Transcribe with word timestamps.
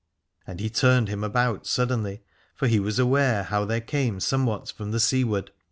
And 0.47 0.59
he 0.59 0.71
turned 0.71 1.09
him 1.09 1.23
about 1.23 1.67
suddenly, 1.67 2.23
for 2.55 2.67
he 2.67 2.79
was 2.79 2.97
aware 2.97 3.43
how 3.43 3.65
there 3.65 3.81
came 3.81 4.19
somewhat 4.19 4.71
from 4.71 4.89
the 4.89 4.99
seaward. 4.99 5.51